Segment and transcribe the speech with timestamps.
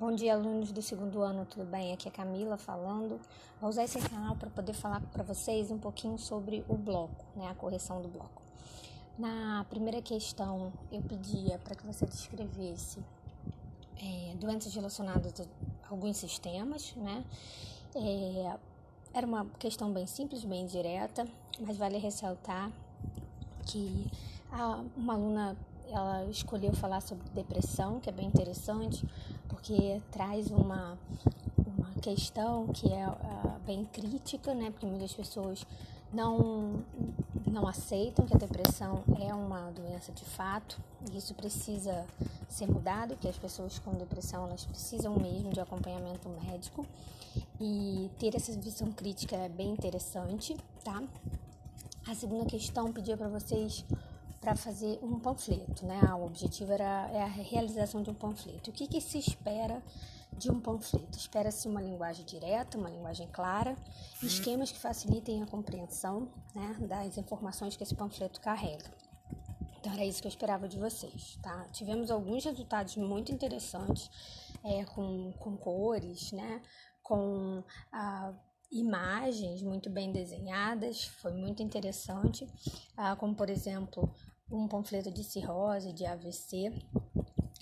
[0.00, 1.92] Bom dia, alunos do segundo ano, tudo bem?
[1.92, 3.20] Aqui é Camila falando.
[3.60, 7.46] Vou usar esse canal para poder falar para vocês um pouquinho sobre o bloco, né?
[7.50, 8.40] A correção do bloco.
[9.18, 12.98] Na primeira questão, eu pedia para que você descrevesse
[14.02, 17.22] é, doenças relacionadas a alguns sistemas, né?
[17.94, 18.56] É,
[19.12, 21.28] era uma questão bem simples, bem direta,
[21.60, 22.72] mas vale ressaltar
[23.66, 24.10] que
[24.50, 25.54] a, uma aluna
[25.92, 29.04] ela escolheu falar sobre depressão, que é bem interessante,
[29.48, 30.98] porque traz uma,
[31.58, 34.70] uma questão que é uh, bem crítica, né?
[34.70, 35.66] Porque muitas pessoas
[36.12, 36.82] não,
[37.46, 40.80] não aceitam que a depressão é uma doença de fato.
[41.10, 42.06] E isso precisa
[42.48, 46.86] ser mudado, que as pessoas com depressão elas precisam mesmo de acompanhamento médico.
[47.60, 51.02] E ter essa visão crítica é bem interessante, tá?
[52.08, 53.84] A segunda questão pedia para vocês
[54.40, 56.00] para fazer um panfleto, né?
[56.08, 58.70] Ah, o objetivo era é a realização de um panfleto.
[58.70, 59.82] O que, que se espera
[60.32, 61.18] de um panfleto?
[61.18, 63.76] Espera-se uma linguagem direta, uma linguagem clara,
[64.22, 68.90] esquemas que facilitem a compreensão né, das informações que esse panfleto carrega.
[69.78, 71.66] Então era isso que eu esperava de vocês, tá?
[71.72, 74.10] Tivemos alguns resultados muito interessantes,
[74.64, 76.62] é, com, com cores, né?
[77.02, 78.32] Com ah,
[78.70, 82.46] imagens muito bem desenhadas, foi muito interessante,
[82.96, 84.14] ah, como por exemplo
[84.50, 86.72] um panfleto de cirrose, de AVC,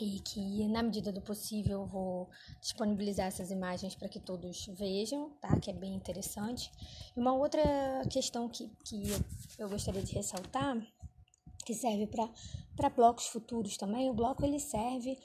[0.00, 2.30] e que na medida do possível eu vou
[2.60, 5.58] disponibilizar essas imagens para que todos vejam, tá?
[5.60, 6.70] Que é bem interessante.
[7.16, 7.62] E uma outra
[8.10, 9.02] questão que, que
[9.58, 10.76] eu gostaria de ressaltar,
[11.64, 12.08] que serve
[12.76, 15.18] para blocos futuros também, o bloco ele serve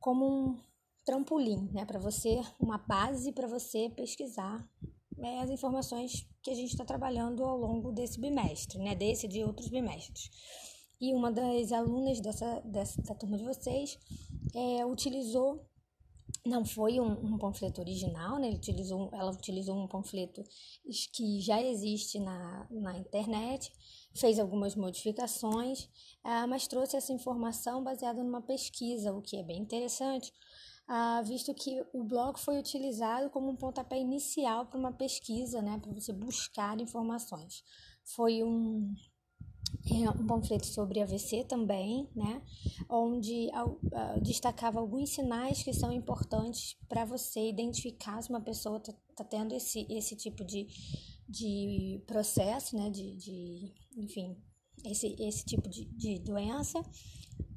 [0.00, 0.60] como um
[1.04, 1.84] trampolim, né?
[1.84, 4.68] Para você, uma base para você pesquisar
[5.18, 8.94] é, as informações que a gente está trabalhando ao longo desse bimestre, né?
[8.94, 10.30] Desse e de outros bimestres.
[11.00, 13.98] E uma das alunas dessa, dessa da turma de vocês
[14.54, 15.66] é, utilizou,
[16.46, 18.50] não foi um, um panfleto original, né?
[18.50, 20.42] utilizou, ela utilizou um panfleto
[21.12, 23.72] que já existe na, na internet,
[24.14, 25.88] fez algumas modificações,
[26.22, 30.32] ah, mas trouxe essa informação baseada numa pesquisa, o que é bem interessante,
[30.86, 35.78] ah, visto que o blog foi utilizado como um pontapé inicial para uma pesquisa, né,
[35.78, 37.64] para você buscar informações.
[38.04, 38.94] Foi um,
[40.18, 42.42] um panfleto sobre AVC também, né?
[42.88, 48.92] Onde uh, destacava alguns sinais que são importantes para você identificar se uma pessoa está
[49.16, 50.66] tá tendo esse, esse tipo de,
[51.28, 52.88] de processo, né?
[52.90, 54.36] De, de enfim,
[54.84, 56.80] esse, esse tipo de, de doença.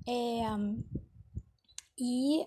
[0.07, 0.43] É,
[1.99, 2.45] e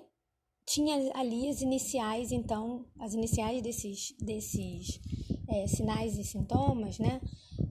[0.67, 5.01] tinha ali as iniciais, então, as iniciais desses, desses
[5.49, 7.21] é, sinais e sintomas, né?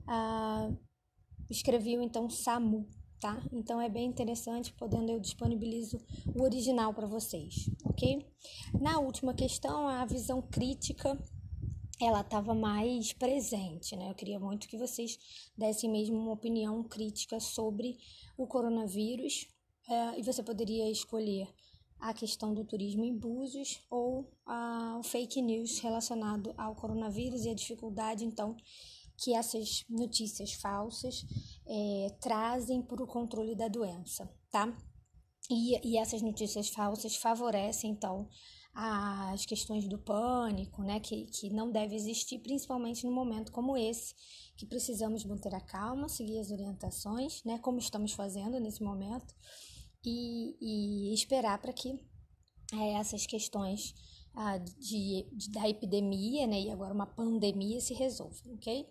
[0.06, 0.89] Uh,
[1.50, 2.86] escreviam então SAMU,
[3.20, 3.42] tá?
[3.52, 6.00] Então é bem interessante, podendo eu disponibilizo
[6.34, 8.26] o original para vocês, ok?
[8.80, 11.18] Na última questão, a visão crítica
[12.00, 14.08] ela estava mais presente, né?
[14.08, 15.18] Eu queria muito que vocês
[15.56, 17.98] dessem mesmo uma opinião crítica sobre
[18.38, 19.46] o coronavírus
[19.86, 21.46] uh, e você poderia escolher
[22.00, 24.26] a questão do turismo em Búzios ou
[24.98, 28.56] o fake news relacionado ao coronavírus e a dificuldade, então,
[29.20, 31.24] que essas notícias falsas
[31.66, 34.74] é, trazem para o controle da doença, tá?
[35.50, 38.28] E, e essas notícias falsas favorecem, então,
[38.72, 44.14] as questões do pânico, né, que, que não deve existir, principalmente num momento como esse,
[44.56, 49.34] que precisamos manter a calma, seguir as orientações, né, como estamos fazendo nesse momento,
[50.04, 51.98] e, e esperar para que
[52.72, 53.92] é, essas questões
[54.34, 58.86] ah, de, de, da epidemia, né, e agora uma pandemia se resolvam, ok?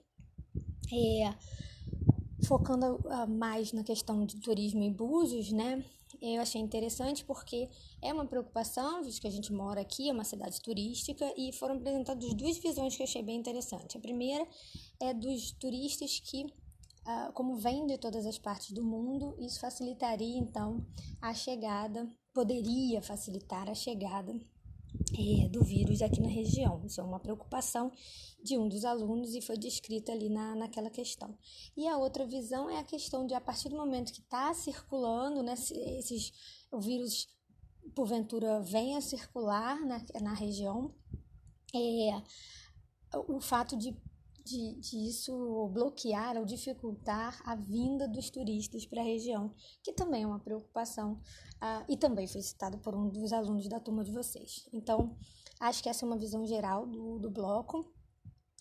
[0.92, 1.34] É,
[2.46, 5.84] focando uh, mais na questão de turismo em Búzios, né?
[6.22, 7.70] Eu achei interessante porque
[8.02, 11.76] é uma preocupação, visto que a gente mora aqui, é uma cidade turística, e foram
[11.76, 13.98] apresentadas duas visões que eu achei bem interessante.
[13.98, 14.46] A primeira
[15.00, 20.38] é dos turistas que, uh, como vêm de todas as partes do mundo, isso facilitaria
[20.38, 20.86] então
[21.22, 24.34] a chegada, poderia facilitar a chegada
[25.52, 26.82] do vírus aqui na região.
[26.86, 27.92] Isso é uma preocupação
[28.44, 31.38] de um dos alunos e foi descrita ali na, naquela questão.
[31.76, 35.44] E a outra visão é a questão de, a partir do momento que está circulando,
[35.44, 36.32] né, esses,
[36.72, 37.28] o vírus,
[37.96, 40.94] porventura, venha circular na, na região,
[41.74, 42.22] é,
[43.28, 43.96] o fato de
[44.50, 49.54] de, de, isso bloquear ou dificultar a vinda dos turistas para a região,
[49.84, 53.80] que também é uma preocupação uh, e também foi citado por um dos alunos da
[53.80, 54.68] turma de vocês.
[54.74, 55.16] Então,
[55.60, 57.94] acho que essa é uma visão geral do, do bloco.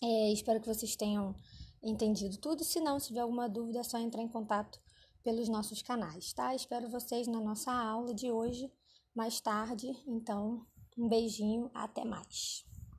[0.03, 1.35] É, espero que vocês tenham
[1.83, 2.63] entendido tudo.
[2.65, 4.81] Se não, se tiver alguma dúvida, é só entrar em contato
[5.25, 6.55] pelos nossos canais, tá?
[6.55, 8.71] Espero vocês na nossa aula de hoje,
[9.15, 9.89] mais tarde.
[10.07, 12.68] Então, Um beijinho, até mais.